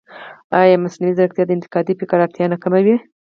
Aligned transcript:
ایا 0.59 0.75
مصنوعي 0.83 1.13
ځیرکتیا 1.17 1.43
د 1.47 1.51
انتقادي 1.57 1.93
فکر 2.01 2.17
اړتیا 2.25 2.45
نه 2.53 2.57
کموي؟ 2.63 2.95